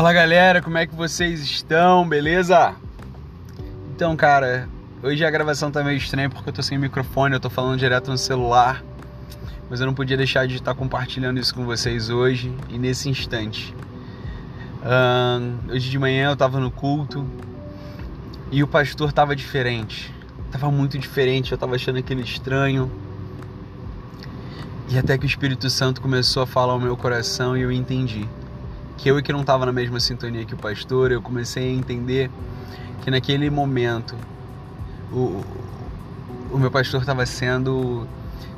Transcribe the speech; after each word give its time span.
Fala 0.00 0.14
galera, 0.14 0.62
como 0.62 0.78
é 0.78 0.86
que 0.86 0.94
vocês 0.94 1.42
estão? 1.42 2.08
Beleza? 2.08 2.74
Então, 3.94 4.16
cara, 4.16 4.66
hoje 5.02 5.22
a 5.22 5.30
gravação 5.30 5.70
tá 5.70 5.84
meio 5.84 5.98
estranha 5.98 6.30
porque 6.30 6.48
eu 6.48 6.54
tô 6.54 6.62
sem 6.62 6.78
microfone, 6.78 7.34
eu 7.34 7.38
tô 7.38 7.50
falando 7.50 7.78
direto 7.78 8.10
no 8.10 8.16
celular. 8.16 8.82
Mas 9.68 9.78
eu 9.78 9.84
não 9.84 9.92
podia 9.92 10.16
deixar 10.16 10.48
de 10.48 10.56
estar 10.56 10.74
compartilhando 10.74 11.38
isso 11.38 11.54
com 11.54 11.66
vocês 11.66 12.08
hoje 12.08 12.50
e 12.70 12.78
nesse 12.78 13.10
instante. 13.10 13.74
hoje 15.70 15.90
de 15.90 15.98
manhã 15.98 16.30
eu 16.30 16.36
tava 16.36 16.58
no 16.58 16.70
culto 16.70 17.26
e 18.50 18.62
o 18.62 18.66
pastor 18.66 19.12
tava 19.12 19.36
diferente. 19.36 20.10
Tava 20.50 20.70
muito 20.70 20.98
diferente, 20.98 21.52
eu 21.52 21.58
tava 21.58 21.74
achando 21.74 21.98
aquele 21.98 22.22
estranho. 22.22 22.90
E 24.88 24.96
até 24.96 25.18
que 25.18 25.26
o 25.26 25.28
Espírito 25.28 25.68
Santo 25.68 26.00
começou 26.00 26.42
a 26.42 26.46
falar 26.46 26.72
ao 26.72 26.80
meu 26.80 26.96
coração 26.96 27.54
e 27.54 27.60
eu 27.60 27.70
entendi 27.70 28.26
que 29.00 29.08
eu 29.08 29.18
e 29.18 29.22
que 29.22 29.32
não 29.32 29.40
estava 29.40 29.64
na 29.64 29.72
mesma 29.72 29.98
sintonia 29.98 30.44
que 30.44 30.52
o 30.52 30.58
pastor, 30.58 31.10
eu 31.10 31.22
comecei 31.22 31.70
a 31.70 31.72
entender 31.72 32.30
que 33.02 33.10
naquele 33.10 33.48
momento 33.48 34.14
o, 35.10 35.42
o 36.52 36.58
meu 36.58 36.70
pastor 36.70 37.00
estava 37.00 37.24
sendo 37.24 38.06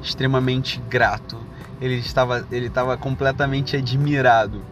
extremamente 0.02 0.82
grato. 0.90 1.38
Ele 1.80 1.94
estava, 1.94 2.44
ele 2.50 2.66
estava 2.66 2.96
completamente 2.96 3.76
admirado, 3.76 4.62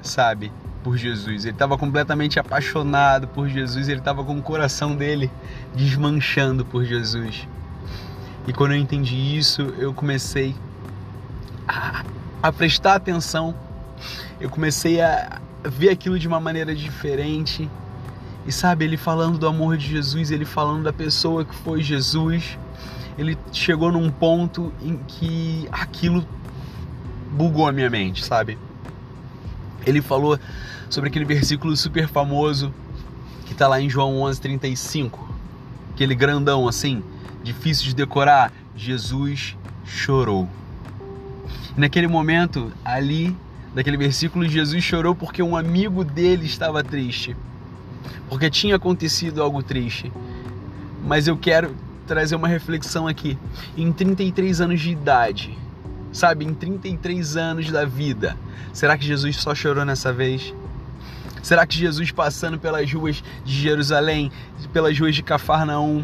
sabe, 0.00 0.52
por 0.84 0.96
Jesus. 0.96 1.44
Ele 1.44 1.54
estava 1.54 1.76
completamente 1.76 2.38
apaixonado 2.38 3.26
por 3.26 3.48
Jesus. 3.48 3.88
Ele 3.88 3.98
estava 3.98 4.22
com 4.22 4.38
o 4.38 4.42
coração 4.42 4.94
dele 4.94 5.28
desmanchando 5.74 6.64
por 6.64 6.84
Jesus. 6.84 7.48
E 8.46 8.52
quando 8.52 8.74
eu 8.74 8.78
entendi 8.78 9.36
isso, 9.36 9.62
eu 9.76 9.92
comecei 9.92 10.54
a, 11.66 12.04
a 12.40 12.52
prestar 12.52 12.94
atenção 12.94 13.65
eu 14.40 14.50
comecei 14.50 15.00
a 15.00 15.40
ver 15.64 15.90
aquilo 15.90 16.18
de 16.18 16.28
uma 16.28 16.40
maneira 16.40 16.74
diferente. 16.74 17.68
E 18.46 18.52
sabe, 18.52 18.84
ele 18.84 18.96
falando 18.96 19.38
do 19.38 19.46
amor 19.46 19.76
de 19.76 19.88
Jesus, 19.88 20.30
ele 20.30 20.44
falando 20.44 20.84
da 20.84 20.92
pessoa 20.92 21.44
que 21.44 21.54
foi 21.54 21.82
Jesus, 21.82 22.56
ele 23.18 23.36
chegou 23.52 23.90
num 23.90 24.10
ponto 24.10 24.72
em 24.80 24.96
que 25.08 25.68
aquilo 25.72 26.24
bugou 27.32 27.66
a 27.66 27.72
minha 27.72 27.90
mente, 27.90 28.24
sabe? 28.24 28.56
Ele 29.84 30.00
falou 30.00 30.38
sobre 30.88 31.08
aquele 31.08 31.24
versículo 31.24 31.76
super 31.76 32.08
famoso 32.08 32.72
que 33.46 33.54
tá 33.54 33.66
lá 33.66 33.80
em 33.80 33.90
João 33.90 34.20
11:35, 34.20 35.18
aquele 35.92 36.14
grandão 36.14 36.68
assim, 36.68 37.02
difícil 37.42 37.86
de 37.86 37.94
decorar, 37.94 38.52
Jesus 38.76 39.56
chorou. 39.84 40.48
Naquele 41.76 42.06
momento, 42.06 42.72
ali 42.84 43.36
daquele 43.76 43.98
versículo, 43.98 44.48
Jesus 44.48 44.82
chorou 44.82 45.14
porque 45.14 45.42
um 45.42 45.54
amigo 45.54 46.02
dele 46.02 46.46
estava 46.46 46.82
triste, 46.82 47.36
porque 48.26 48.48
tinha 48.48 48.76
acontecido 48.76 49.42
algo 49.42 49.62
triste. 49.62 50.10
Mas 51.04 51.28
eu 51.28 51.36
quero 51.36 51.76
trazer 52.06 52.36
uma 52.36 52.48
reflexão 52.48 53.06
aqui. 53.06 53.36
Em 53.76 53.92
33 53.92 54.62
anos 54.62 54.80
de 54.80 54.92
idade, 54.92 55.58
sabe, 56.10 56.46
em 56.46 56.54
33 56.54 57.36
anos 57.36 57.70
da 57.70 57.84
vida, 57.84 58.34
será 58.72 58.96
que 58.96 59.04
Jesus 59.04 59.36
só 59.36 59.54
chorou 59.54 59.84
nessa 59.84 60.10
vez? 60.10 60.54
Será 61.42 61.66
que 61.66 61.76
Jesus 61.76 62.10
passando 62.10 62.58
pelas 62.58 62.90
ruas 62.90 63.22
de 63.44 63.52
Jerusalém, 63.60 64.32
pelas 64.72 64.98
ruas 64.98 65.14
de 65.14 65.22
Cafarnaum, 65.22 66.02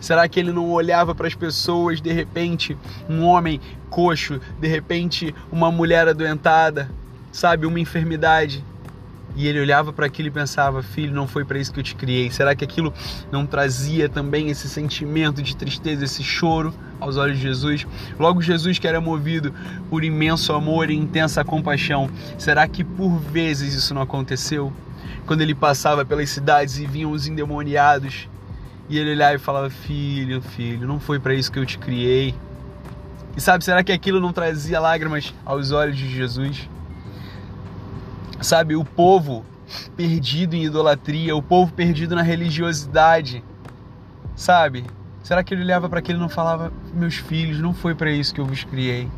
Será 0.00 0.28
que 0.28 0.38
ele 0.38 0.52
não 0.52 0.70
olhava 0.70 1.14
para 1.14 1.26
as 1.26 1.34
pessoas, 1.34 2.00
de 2.00 2.12
repente, 2.12 2.76
um 3.08 3.24
homem 3.24 3.60
coxo, 3.90 4.40
de 4.60 4.68
repente, 4.68 5.34
uma 5.50 5.70
mulher 5.70 6.08
adoentada, 6.08 6.90
sabe, 7.32 7.66
uma 7.66 7.80
enfermidade? 7.80 8.64
E 9.36 9.46
ele 9.46 9.60
olhava 9.60 9.92
para 9.92 10.06
aquilo 10.06 10.28
e 10.28 10.30
pensava: 10.30 10.82
Filho, 10.82 11.14
não 11.14 11.28
foi 11.28 11.44
para 11.44 11.58
isso 11.58 11.70
que 11.70 11.78
eu 11.78 11.84
te 11.84 11.94
criei. 11.94 12.30
Será 12.30 12.54
que 12.54 12.64
aquilo 12.64 12.92
não 13.30 13.44
trazia 13.44 14.08
também 14.08 14.48
esse 14.48 14.66
sentimento 14.66 15.42
de 15.42 15.54
tristeza, 15.54 16.04
esse 16.04 16.24
choro 16.24 16.72
aos 16.98 17.18
olhos 17.18 17.36
de 17.36 17.42
Jesus? 17.42 17.86
Logo, 18.18 18.40
Jesus, 18.40 18.78
que 18.78 18.88
era 18.88 18.98
movido 18.98 19.52
por 19.90 20.02
imenso 20.02 20.54
amor 20.54 20.90
e 20.90 20.94
intensa 20.94 21.44
compaixão, 21.44 22.08
será 22.38 22.66
que 22.66 22.82
por 22.82 23.18
vezes 23.18 23.74
isso 23.74 23.92
não 23.92 24.00
aconteceu? 24.00 24.72
Quando 25.26 25.42
ele 25.42 25.54
passava 25.54 26.02
pelas 26.02 26.30
cidades 26.30 26.78
e 26.78 26.86
vinham 26.86 27.10
os 27.10 27.26
endemoniados 27.26 28.28
e 28.88 28.98
ele 28.98 29.12
olhava 29.12 29.34
e 29.34 29.38
falava: 29.38 29.70
Filho, 29.70 30.40
filho, 30.40 30.86
não 30.86 31.00
foi 31.00 31.18
para 31.18 31.34
isso 31.34 31.50
que 31.50 31.58
eu 31.58 31.66
te 31.66 31.78
criei. 31.78 32.34
E 33.36 33.40
sabe, 33.40 33.64
será 33.64 33.84
que 33.84 33.92
aquilo 33.92 34.20
não 34.20 34.32
trazia 34.32 34.80
lágrimas 34.80 35.34
aos 35.44 35.70
olhos 35.70 35.96
de 35.96 36.08
Jesus? 36.08 36.68
Sabe, 38.40 38.76
o 38.76 38.84
povo 38.84 39.44
perdido 39.96 40.54
em 40.54 40.64
idolatria, 40.64 41.36
o 41.36 41.42
povo 41.42 41.72
perdido 41.72 42.14
na 42.14 42.22
religiosidade, 42.22 43.44
sabe? 44.34 44.84
Será 45.22 45.42
que 45.42 45.52
ele 45.52 45.62
olhava 45.62 45.88
para 45.88 45.98
aquilo 45.98 46.18
e 46.18 46.22
não 46.22 46.28
falava: 46.28 46.72
Meus 46.94 47.16
filhos, 47.16 47.60
não 47.60 47.74
foi 47.74 47.94
para 47.94 48.10
isso 48.10 48.32
que 48.32 48.40
eu 48.40 48.46
vos 48.46 48.64
criei? 48.64 49.08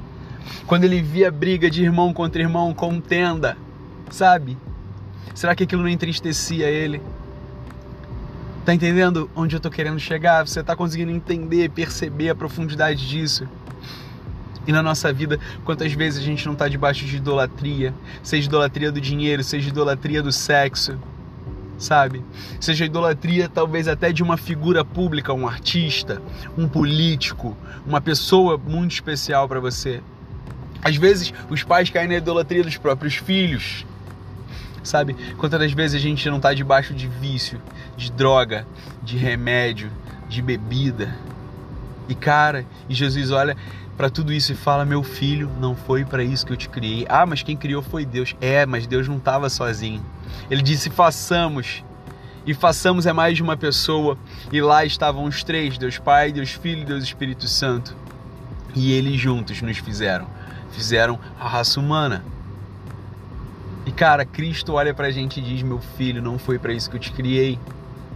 Quando 0.67 0.85
ele 0.85 1.03
via 1.03 1.31
briga 1.31 1.71
de 1.71 1.83
irmão 1.83 2.13
contra 2.13 2.41
irmão, 2.41 2.73
contenda, 2.73 3.57
sabe? 4.11 4.57
Será 5.35 5.55
que 5.55 5.65
aquilo 5.65 5.83
não 5.83 5.89
entristecia 5.89 6.69
ele? 6.69 7.03
Tá 8.69 8.75
entendendo 8.75 9.31
onde 9.35 9.57
eu 9.57 9.61
tô 9.61 9.71
querendo 9.71 9.99
chegar? 9.99 10.47
Você 10.47 10.63
tá 10.63 10.77
conseguindo 10.77 11.11
entender, 11.11 11.71
perceber 11.71 12.29
a 12.29 12.35
profundidade 12.35 13.09
disso? 13.09 13.49
E 14.67 14.73
na 14.73 14.83
nossa 14.83 15.11
vida, 15.11 15.41
quantas 15.65 15.91
vezes 15.95 16.21
a 16.21 16.23
gente 16.23 16.45
não 16.45 16.53
está 16.53 16.69
debaixo 16.69 17.07
de 17.07 17.17
idolatria? 17.17 17.95
Seja 18.23 18.47
idolatria 18.47 18.93
do 18.93 19.01
dinheiro, 19.01 19.43
seja 19.43 19.71
idolatria 19.71 20.23
do 20.23 20.31
sexo, 20.31 20.99
sabe? 21.79 22.23
Seja 22.61 22.85
idolatria 22.85 23.49
talvez 23.49 23.89
até 23.89 24.13
de 24.13 24.23
uma 24.23 24.37
figura 24.37 24.85
pública, 24.85 25.33
um 25.33 25.49
artista, 25.49 26.21
um 26.55 26.69
político, 26.69 27.57
uma 27.87 28.03
pessoa 28.03 28.59
muito 28.59 28.93
especial 28.93 29.49
para 29.49 29.61
você. 29.61 30.03
Às 30.85 30.97
vezes 30.97 31.33
os 31.49 31.63
pais 31.63 31.89
caem 31.89 32.09
na 32.09 32.17
idolatria 32.17 32.63
dos 32.63 32.77
próprios 32.77 33.15
filhos 33.15 33.87
sabe? 34.83 35.15
Quantas 35.37 35.73
vezes 35.73 35.97
a 35.97 36.03
gente 36.03 36.29
não 36.29 36.37
está 36.37 36.55
debaixo 36.55 36.95
de 36.95 37.07
vício, 37.07 37.61
de 37.97 38.11
droga, 38.11 38.67
de 39.03 39.17
remédio, 39.17 39.91
de 40.29 40.43
bebida. 40.43 41.15
E 42.09 42.15
cara, 42.15 42.65
e 42.89 42.95
Jesus 42.95 43.31
olha 43.31 43.57
para 43.97 44.11
tudo 44.11 44.33
isso 44.33 44.53
e 44.53 44.55
fala: 44.55 44.85
"Meu 44.85 45.03
filho, 45.03 45.51
não 45.61 45.75
foi 45.75 46.05
para 46.05 46.23
isso 46.23 46.47
que 46.47 46.53
eu 46.53 46.57
te 46.57 46.69
criei". 46.69 47.07
Ah, 47.09 47.27
mas 47.27 47.43
quem 47.43 47.57
criou 47.57 47.83
foi 47.83 48.05
Deus. 48.05 48.35
É, 48.41 48.65
mas 48.65 48.87
Deus 48.87 49.09
não 49.09 49.17
estava 49.17 49.49
sozinho. 49.49 50.05
Ele 50.51 50.63
disse: 50.63 50.91
"Façamos". 50.91 51.83
E 52.47 52.55
façamos 52.55 53.05
é 53.05 53.13
mais 53.13 53.37
de 53.37 53.43
uma 53.43 53.59
pessoa, 53.59 54.17
e 54.51 54.59
lá 54.63 54.83
estavam 54.83 55.25
os 55.25 55.45
três, 55.45 55.77
Deus 55.77 55.99
Pai, 55.99 56.33
Deus 56.33 56.53
Filho 56.53 56.81
e 56.81 56.85
Deus 56.87 57.05
Espírito 57.05 57.47
Santo. 57.47 57.95
E 58.75 58.93
eles 58.93 59.21
juntos 59.21 59.61
nos 59.61 59.77
fizeram, 59.77 60.27
fizeram 60.71 61.19
a 61.39 61.47
raça 61.47 61.79
humana. 61.79 62.25
Cara, 63.99 64.25
Cristo 64.25 64.75
olha 64.75 64.95
pra 64.95 65.11
gente 65.11 65.41
e 65.41 65.43
diz: 65.43 65.61
Meu 65.61 65.81
filho, 65.81 66.23
não 66.23 66.39
foi 66.39 66.57
para 66.57 66.73
isso 66.73 66.89
que 66.89 66.95
eu 66.95 67.01
te 67.01 67.11
criei. 67.11 67.59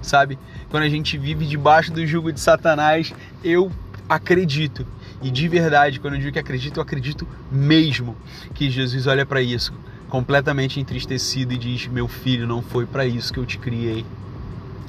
Sabe? 0.00 0.38
Quando 0.70 0.84
a 0.84 0.88
gente 0.88 1.18
vive 1.18 1.44
debaixo 1.44 1.92
do 1.92 2.06
jugo 2.06 2.32
de 2.32 2.38
Satanás, 2.38 3.12
eu 3.42 3.68
acredito. 4.08 4.86
E 5.20 5.28
de 5.28 5.48
verdade, 5.48 5.98
quando 5.98 6.14
eu 6.14 6.20
digo 6.20 6.32
que 6.32 6.38
acredito, 6.38 6.76
eu 6.76 6.84
acredito 6.84 7.26
mesmo 7.50 8.16
que 8.54 8.70
Jesus 8.70 9.08
olha 9.08 9.26
para 9.26 9.42
isso, 9.42 9.72
completamente 10.08 10.78
entristecido 10.78 11.52
e 11.52 11.58
diz: 11.58 11.88
Meu 11.88 12.06
filho, 12.06 12.46
não 12.46 12.62
foi 12.62 12.86
para 12.86 13.04
isso 13.04 13.32
que 13.32 13.40
eu 13.40 13.44
te 13.44 13.58
criei. 13.58 14.06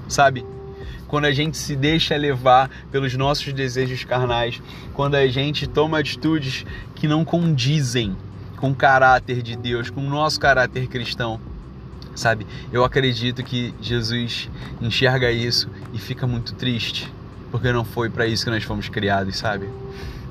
Sabe? 0.07 0.45
Quando 1.07 1.25
a 1.25 1.31
gente 1.31 1.57
se 1.57 1.75
deixa 1.75 2.15
levar 2.15 2.69
pelos 2.91 3.15
nossos 3.15 3.51
desejos 3.51 4.03
carnais, 4.03 4.61
quando 4.93 5.15
a 5.15 5.25
gente 5.25 5.65
toma 5.65 5.97
atitudes 5.97 6.63
que 6.93 7.07
não 7.07 7.25
condizem 7.25 8.15
com 8.63 8.71
o 8.71 8.75
caráter 8.75 9.41
de 9.41 9.57
Deus, 9.57 9.89
com 9.89 9.99
o 9.99 10.09
nosso 10.09 10.39
caráter 10.39 10.87
cristão. 10.87 11.37
Sabe? 12.15 12.47
Eu 12.71 12.85
acredito 12.85 13.43
que 13.43 13.73
Jesus 13.81 14.49
enxerga 14.79 15.29
isso 15.29 15.69
e 15.93 15.99
fica 15.99 16.25
muito 16.25 16.53
triste, 16.53 17.11
porque 17.51 17.73
não 17.73 17.83
foi 17.83 18.09
para 18.09 18.25
isso 18.25 18.45
que 18.45 18.49
nós 18.49 18.63
fomos 18.63 18.87
criados, 18.87 19.35
sabe? 19.35 19.67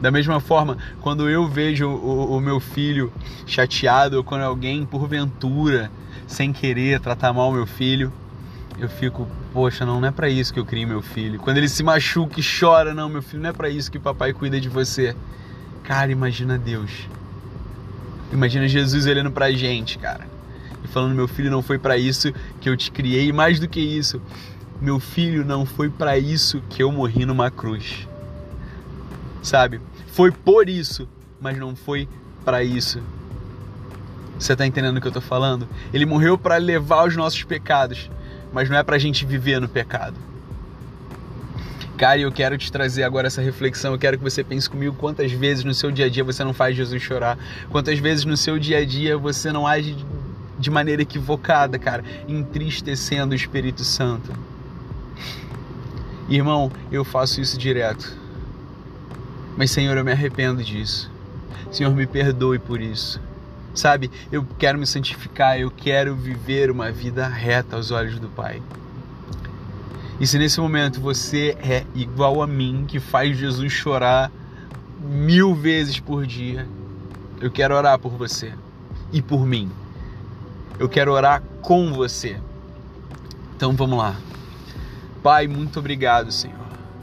Da 0.00 0.10
mesma 0.10 0.40
forma, 0.40 0.78
quando 1.02 1.28
eu 1.28 1.46
vejo 1.46 1.86
o, 1.86 2.34
o, 2.34 2.40
meu 2.40 2.58
filho 2.58 3.12
chateado 3.46 4.16
ou 4.16 4.24
quando 4.24 4.44
alguém, 4.44 4.86
porventura, 4.86 5.90
sem 6.26 6.54
querer 6.54 7.00
tratar 7.00 7.34
mal 7.34 7.52
meu 7.52 7.66
filho, 7.66 8.10
eu 8.78 8.88
fico, 8.88 9.28
poxa, 9.52 9.84
não, 9.84 10.00
não 10.00 10.08
é 10.08 10.10
para 10.10 10.30
isso 10.30 10.54
que 10.54 10.58
eu 10.58 10.64
criei 10.64 10.86
meu 10.86 11.02
filho. 11.02 11.38
Quando 11.38 11.58
ele 11.58 11.68
se 11.68 11.82
machuca 11.82 12.40
e 12.40 12.42
chora, 12.42 12.94
não, 12.94 13.10
meu 13.10 13.20
filho, 13.20 13.42
não 13.42 13.50
é 13.50 13.52
para 13.52 13.68
isso 13.68 13.92
que 13.92 13.98
papai 13.98 14.32
cuida 14.32 14.58
de 14.58 14.70
você. 14.70 15.14
Cara, 15.84 16.10
imagina 16.10 16.56
Deus 16.56 16.90
Imagina 18.32 18.66
Jesus 18.66 19.06
olhando 19.06 19.30
pra 19.30 19.52
gente, 19.52 19.98
cara, 19.98 20.26
e 20.82 20.88
falando: 20.88 21.14
Meu 21.14 21.28
filho, 21.28 21.50
não 21.50 21.62
foi 21.62 21.78
para 21.78 21.96
isso 21.98 22.32
que 22.60 22.68
eu 22.68 22.76
te 22.76 22.90
criei, 22.90 23.28
e 23.28 23.32
mais 23.32 23.60
do 23.60 23.68
que 23.68 23.80
isso, 23.80 24.20
meu 24.80 24.98
filho, 24.98 25.44
não 25.44 25.66
foi 25.66 25.90
para 25.90 26.18
isso 26.18 26.62
que 26.70 26.82
eu 26.82 26.90
morri 26.90 27.26
numa 27.26 27.50
cruz. 27.50 28.08
Sabe? 29.42 29.80
Foi 30.08 30.32
por 30.32 30.68
isso, 30.68 31.08
mas 31.40 31.58
não 31.58 31.76
foi 31.76 32.08
para 32.44 32.64
isso. 32.64 33.00
Você 34.38 34.56
tá 34.56 34.66
entendendo 34.66 34.96
o 34.96 35.00
que 35.00 35.06
eu 35.06 35.12
tô 35.12 35.20
falando? 35.20 35.68
Ele 35.92 36.06
morreu 36.06 36.36
para 36.36 36.56
levar 36.56 37.06
os 37.06 37.14
nossos 37.14 37.44
pecados, 37.44 38.10
mas 38.52 38.68
não 38.68 38.76
é 38.76 38.82
pra 38.82 38.98
gente 38.98 39.24
viver 39.24 39.60
no 39.60 39.68
pecado. 39.68 40.16
Cara, 42.02 42.18
eu 42.18 42.32
quero 42.32 42.58
te 42.58 42.72
trazer 42.72 43.04
agora 43.04 43.28
essa 43.28 43.40
reflexão. 43.40 43.92
Eu 43.92 43.98
quero 43.98 44.18
que 44.18 44.24
você 44.24 44.42
pense 44.42 44.68
comigo 44.68 44.96
quantas 44.98 45.30
vezes 45.30 45.62
no 45.62 45.72
seu 45.72 45.88
dia 45.88 46.06
a 46.06 46.08
dia 46.08 46.24
você 46.24 46.42
não 46.42 46.52
faz 46.52 46.74
Jesus 46.74 47.00
chorar. 47.00 47.38
Quantas 47.70 47.96
vezes 48.00 48.24
no 48.24 48.36
seu 48.36 48.58
dia 48.58 48.78
a 48.78 48.84
dia 48.84 49.16
você 49.16 49.52
não 49.52 49.68
age 49.68 49.96
de 50.58 50.68
maneira 50.68 51.02
equivocada, 51.02 51.78
cara, 51.78 52.02
entristecendo 52.26 53.34
o 53.34 53.36
Espírito 53.36 53.84
Santo. 53.84 54.32
Irmão, 56.28 56.72
eu 56.90 57.04
faço 57.04 57.40
isso 57.40 57.56
direto. 57.56 58.12
Mas, 59.56 59.70
Senhor, 59.70 59.96
eu 59.96 60.04
me 60.04 60.10
arrependo 60.10 60.60
disso. 60.60 61.08
Senhor, 61.70 61.94
me 61.94 62.04
perdoe 62.04 62.58
por 62.58 62.80
isso. 62.80 63.20
Sabe, 63.76 64.10
eu 64.32 64.44
quero 64.58 64.76
me 64.76 64.88
santificar, 64.88 65.56
eu 65.56 65.70
quero 65.70 66.16
viver 66.16 66.68
uma 66.68 66.90
vida 66.90 67.28
reta 67.28 67.76
aos 67.76 67.92
olhos 67.92 68.18
do 68.18 68.26
Pai. 68.26 68.60
E 70.22 70.26
se 70.26 70.38
nesse 70.38 70.60
momento 70.60 71.00
você 71.00 71.56
é 71.60 71.84
igual 71.96 72.42
a 72.42 72.46
mim, 72.46 72.84
que 72.86 73.00
faz 73.00 73.36
Jesus 73.36 73.72
chorar 73.72 74.30
mil 75.00 75.52
vezes 75.52 75.98
por 75.98 76.24
dia, 76.24 76.64
eu 77.40 77.50
quero 77.50 77.74
orar 77.74 77.98
por 77.98 78.12
você 78.12 78.52
e 79.12 79.20
por 79.20 79.44
mim. 79.44 79.68
Eu 80.78 80.88
quero 80.88 81.12
orar 81.12 81.42
com 81.60 81.92
você. 81.92 82.38
Então 83.56 83.72
vamos 83.72 83.98
lá. 83.98 84.14
Pai, 85.24 85.48
muito 85.48 85.80
obrigado, 85.80 86.30
Senhor. 86.30 86.61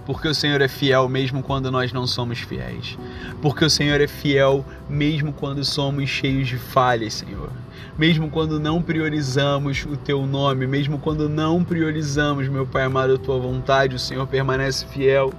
Porque 0.10 0.28
o 0.28 0.34
Senhor 0.34 0.60
é 0.60 0.68
fiel 0.68 1.08
mesmo 1.08 1.44
quando 1.44 1.70
nós 1.70 1.94
não 1.94 2.08
somos 2.08 2.40
fiéis. 2.40 2.98
Porque 3.44 3.64
o 3.64 3.70
Senhor 3.70 4.02
é 4.02 4.08
fiel 4.08 4.66
mesmo 4.90 5.32
quando 5.32 5.64
somos 5.64 6.10
cheios 6.10 6.48
de 6.48 6.58
falhas, 6.58 7.14
Senhor 7.14 7.52
mesmo 7.96 8.28
quando 8.30 8.60
não 8.60 8.82
priorizamos 8.82 9.86
o 9.86 9.96
teu 9.98 10.26
nome, 10.26 10.66
mesmo 10.66 10.98
quando 10.98 11.28
não 11.28 11.64
priorizamos, 11.64 12.48
meu 12.48 12.66
Pai 12.66 12.86
amado, 12.86 13.14
a 13.14 13.18
tua 13.18 13.38
vontade, 13.38 13.94
o 13.94 14.00
Senhor 14.00 14.26
permanece 14.26 14.86
fiel. 14.88 15.32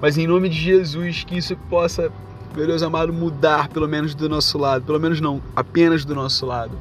Mas 0.00 0.18
em 0.18 0.26
nome 0.26 0.50
de 0.50 0.58
Jesus, 0.58 1.24
que 1.24 1.38
isso 1.38 1.56
possa, 1.70 2.10
meu 2.54 2.66
Deus 2.66 2.82
amado, 2.82 3.10
mudar 3.12 3.68
pelo 3.68 3.88
menos 3.88 4.12
do 4.12 4.28
nosso 4.28 4.58
lado, 4.58 4.84
pelo 4.84 4.98
menos 5.00 5.20
não, 5.20 5.40
apenas 5.56 6.04
do 6.04 6.16
nosso 6.16 6.44
lado. 6.44 6.76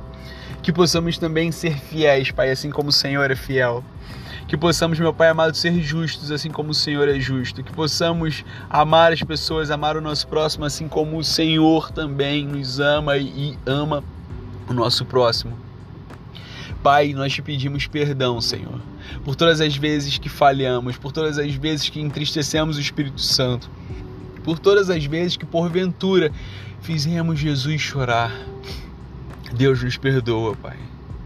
Que 0.62 0.74
possamos 0.74 1.18
também 1.18 1.54
ser 1.54 1.78
fiéis, 1.78 2.32
Pai, 2.32 2.50
assim 2.50 2.72
como 2.72 2.90
o 2.90 2.92
Senhor 2.92 3.30
é 3.30 3.36
fiel. 3.36 3.84
Que 4.48 4.58
possamos, 4.58 5.00
meu 5.00 5.14
Pai 5.14 5.30
amado, 5.30 5.56
ser 5.56 5.80
justos, 5.82 6.32
assim 6.32 6.50
como 6.50 6.72
o 6.72 6.74
Senhor 6.74 7.08
é 7.08 7.20
justo. 7.20 7.64
Que 7.64 7.72
possamos 7.72 8.44
amar 8.70 9.14
as 9.14 9.22
pessoas, 9.24 9.72
amar 9.72 9.96
o 9.96 10.02
nosso 10.02 10.28
próximo, 10.28 10.66
assim 10.66 10.88
como 10.88 11.18
o 11.18 11.24
Senhor 11.24 11.92
também 11.92 12.46
nos 12.46 12.80
ama 12.80 13.18
e 13.18 13.58
ama 13.66 14.04
o 14.68 14.74
nosso 14.74 15.06
próximo. 15.06 15.58
Pai, 16.84 17.14
nós 17.14 17.32
te 17.32 17.42
pedimos 17.42 17.86
perdão, 17.86 18.42
Senhor, 18.42 18.82
por 19.24 19.36
todas 19.36 19.62
as 19.62 19.76
vezes 19.76 20.18
que 20.18 20.28
falhamos, 20.28 20.98
por 20.98 21.12
todas 21.12 21.38
as 21.38 21.54
vezes 21.54 21.90
que 21.90 22.02
entristecemos 22.02 22.76
o 22.76 22.82
Espírito 22.82 23.22
Santo, 23.22 23.70
por 24.44 24.58
todas 24.58 24.90
as 24.90 25.06
vezes 25.06 25.38
que 25.38 25.46
porventura 25.46 26.32
fizemos 26.82 27.40
Jesus 27.40 27.80
chorar. 27.80 28.32
Deus 29.54 29.84
nos 29.84 29.96
perdoa, 29.98 30.56
Pai. 30.56 30.78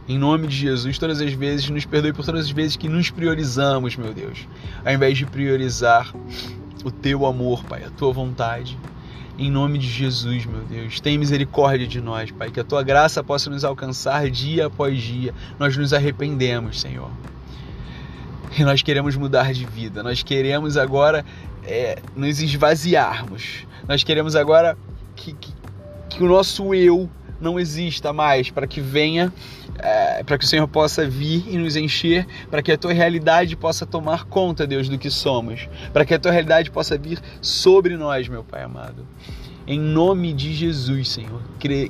Em 0.07 0.19
nome 0.19 0.48
de 0.48 0.56
Jesus, 0.56 1.00
todas 1.00 1.19
as 1.19 1.34
vezes, 1.34 1.68
nos 1.69 1.84
perdoe 1.84 2.13
por 2.13 2.24
todas 2.24 2.46
as 2.46 2.52
vezes 2.52 2.78
que 2.78 2.88
nos 2.88 3.10
priorizamos, 3.10 3.96
meu 3.96 4.13
Deus, 4.13 4.48
ao 4.86 4.94
invés 4.94 5.18
de 5.18 5.25
priorizar 5.25 6.13
o 6.84 6.92
teu 6.92 7.25
amor, 7.25 7.63
Pai, 7.63 7.84
a 7.84 7.90
tua 7.90 8.13
vontade. 8.13 8.78
Em 9.38 9.50
nome 9.50 9.80
de 9.80 9.88
Jesus, 9.88 10.46
meu 10.46 10.62
Deus, 10.62 11.00
tem 11.00 11.18
misericórdia 11.18 11.88
de 11.88 12.00
nós, 12.00 12.30
Pai, 12.30 12.52
que 12.52 12.60
a 12.60 12.63
tua 12.63 12.84
graça 12.84 13.24
possa 13.24 13.50
nos 13.50 13.66
alcançar 13.66 14.30
dia 14.30 14.68
após 14.68 15.02
dia. 15.02 15.34
Nós 15.57 15.75
nos 15.75 15.92
arrependemos, 15.92 16.80
Senhor. 16.80 17.10
E 18.57 18.63
nós 18.63 18.84
queremos 18.84 19.16
mudar 19.18 19.52
de 19.52 19.66
vida, 19.66 20.04
nós 20.04 20.22
queremos 20.22 20.78
agora 20.78 21.25
é, 21.63 22.00
nos 22.16 22.40
esvaziarmos, 22.40 23.66
nós 23.88 24.04
queremos 24.04 24.36
agora 24.36 24.78
que, 25.16 25.34
que, 25.34 25.52
que 26.10 26.24
o 26.24 26.28
nosso 26.28 26.74
eu 26.74 27.10
não 27.45 27.59
exista 27.59 28.12
mais, 28.12 28.50
para 28.50 28.68
que 28.68 28.81
venha, 28.81 29.31
é, 29.77 30.24
para 30.24 30.38
que 30.38 30.44
o 30.44 30.47
Senhor 30.47 30.68
possa 30.68 31.07
vir 31.07 31.45
e 31.47 31.57
nos 31.57 31.75
encher, 31.75 32.27
para 32.50 32.62
que 32.62 32.71
a 32.71 32.77
tua 32.77 32.92
realidade 32.92 33.56
possa 33.56 33.86
tomar 33.86 34.25
conta, 34.25 34.65
Deus, 34.68 34.89
do 34.89 34.97
que 34.97 35.09
somos, 35.09 35.69
para 35.94 36.03
que 36.03 36.13
a 36.13 36.19
tua 36.19 36.31
realidade 36.31 36.71
possa 36.71 36.97
vir 36.97 37.19
sobre 37.42 37.95
nós, 37.95 38.27
meu 38.27 38.44
Pai 38.44 38.63
amado. 38.63 39.06
Em 39.68 39.80
nome 39.80 40.33
de 40.33 40.53
Jesus, 40.53 41.09
Senhor, 41.09 41.42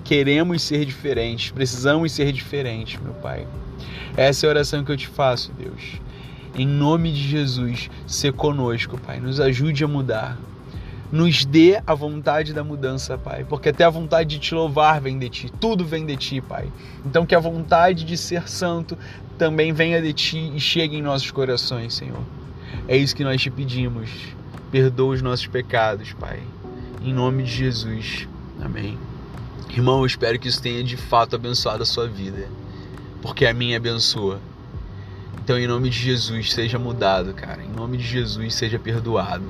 queremos 0.04 0.62
ser 0.62 0.86
diferentes, 0.86 1.52
precisamos 1.52 2.12
ser 2.12 2.31
diferentes, 2.31 3.00
meu 3.02 3.13
Pai. 3.13 3.48
Essa 4.16 4.46
é 4.46 4.48
a 4.48 4.52
oração 4.52 4.84
que 4.84 4.92
eu 4.92 4.98
te 4.98 5.07
faço, 5.07 5.52
Deus. 5.54 6.00
Em 6.57 6.66
nome 6.66 7.12
de 7.12 7.28
Jesus, 7.28 7.90
se 8.07 8.31
conosco, 8.31 8.98
Pai. 8.98 9.19
Nos 9.19 9.42
ajude 9.42 9.84
a 9.84 9.88
mudar 9.88 10.38
nos 11.16 11.46
dê 11.46 11.82
a 11.88 11.94
vontade 11.94 12.54
da 12.54 12.62
mudança, 12.62 13.18
Pai, 13.18 13.46
porque 13.48 13.70
até 13.70 13.86
a 13.86 13.90
vontade 13.90 14.32
de 14.32 14.38
te 14.38 14.54
louvar 14.54 15.00
vem 15.00 15.18
de 15.18 15.30
ti, 15.30 15.52
tudo 15.62 15.86
vem 15.86 16.06
de 16.06 16.18
ti, 16.18 16.42
Pai. 16.42 16.68
Então 17.06 17.26
que 17.26 17.34
a 17.34 17.40
vontade 17.40 18.04
de 18.04 18.18
ser 18.18 18.50
santo 18.50 18.98
também 19.38 19.72
venha 19.72 20.02
de 20.02 20.12
ti 20.12 20.52
e 20.54 20.60
chegue 20.60 20.98
em 20.98 21.02
nossos 21.02 21.32
corações, 21.32 21.94
Senhor. 21.94 22.20
É 22.86 22.98
isso 22.98 23.16
que 23.16 23.24
nós 23.24 23.42
te 23.42 23.50
pedimos. 23.50 24.10
Perdoa 24.70 25.14
os 25.14 25.22
nossos 25.22 25.48
pecados, 25.48 26.12
Pai. 26.12 26.42
Em 27.02 27.14
nome 27.14 27.44
de 27.44 27.52
Jesus. 27.52 28.28
Amém. 28.62 28.98
Irmão, 29.70 30.00
eu 30.00 30.06
espero 30.06 30.38
que 30.38 30.50
isso 30.50 30.62
tenha 30.62 30.84
de 30.84 30.98
fato 30.98 31.38
abençoado 31.38 31.82
a 31.82 31.86
sua 31.86 32.10
vida, 32.10 32.50
porque 33.22 33.46
a 33.46 33.54
minha 33.54 33.78
abençoa. 33.78 34.42
Então, 35.42 35.58
em 35.58 35.66
nome 35.68 35.90
de 35.90 35.98
Jesus, 35.98 36.52
seja 36.52 36.78
mudado, 36.78 37.34
cara. 37.34 37.64
Em 37.64 37.70
nome 37.70 37.98
de 37.98 38.04
Jesus, 38.04 38.54
seja 38.54 38.78
perdoado. 38.78 39.46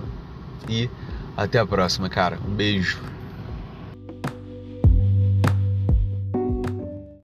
E 0.70 0.90
até 1.36 1.60
a 1.60 1.66
próxima, 1.66 2.10
cara. 2.10 2.40
Um 2.46 2.54
beijo. 2.56 3.15